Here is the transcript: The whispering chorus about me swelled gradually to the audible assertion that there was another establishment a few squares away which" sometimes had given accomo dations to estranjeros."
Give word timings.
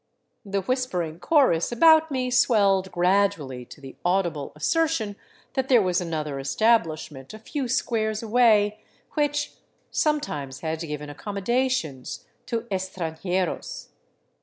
The 0.43 0.61
whispering 0.61 1.19
chorus 1.19 1.71
about 1.71 2.09
me 2.09 2.31
swelled 2.31 2.91
gradually 2.91 3.65
to 3.65 3.79
the 3.79 3.97
audible 4.03 4.51
assertion 4.55 5.15
that 5.53 5.69
there 5.69 5.79
was 5.83 6.01
another 6.01 6.39
establishment 6.39 7.35
a 7.35 7.37
few 7.37 7.67
squares 7.67 8.23
away 8.23 8.79
which" 9.11 9.53
sometimes 9.91 10.61
had 10.61 10.79
given 10.79 11.09
accomo 11.11 11.43
dations 11.43 12.23
to 12.47 12.61
estranjeros." 12.71 13.89